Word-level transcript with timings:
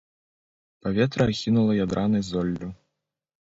Паветра 0.87 1.27
ахінула 1.35 1.77
ядранай 1.85 2.27
золлю. 2.33 2.73